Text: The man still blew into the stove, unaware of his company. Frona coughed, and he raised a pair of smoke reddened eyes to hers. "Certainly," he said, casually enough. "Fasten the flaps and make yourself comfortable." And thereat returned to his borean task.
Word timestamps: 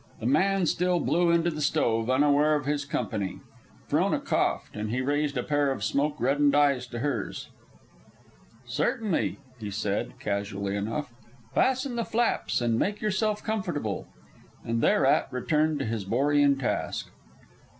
The 0.19 0.25
man 0.25 0.65
still 0.65 0.99
blew 0.99 1.29
into 1.29 1.51
the 1.51 1.61
stove, 1.61 2.09
unaware 2.09 2.55
of 2.55 2.65
his 2.65 2.85
company. 2.85 3.39
Frona 3.87 4.19
coughed, 4.19 4.75
and 4.75 4.89
he 4.89 4.99
raised 4.99 5.37
a 5.37 5.43
pair 5.43 5.71
of 5.71 5.83
smoke 5.83 6.15
reddened 6.19 6.55
eyes 6.55 6.87
to 6.87 6.99
hers. 7.01 7.49
"Certainly," 8.65 9.37
he 9.59 9.69
said, 9.69 10.13
casually 10.19 10.75
enough. 10.75 11.13
"Fasten 11.53 11.97
the 11.97 12.03
flaps 12.03 12.61
and 12.61 12.79
make 12.79 12.99
yourself 12.99 13.43
comfortable." 13.43 14.07
And 14.65 14.81
thereat 14.81 15.27
returned 15.31 15.77
to 15.77 15.85
his 15.85 16.03
borean 16.03 16.57
task. 16.59 17.11